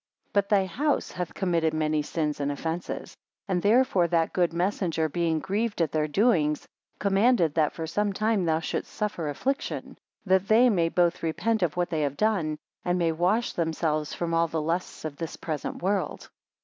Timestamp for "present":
15.35-15.83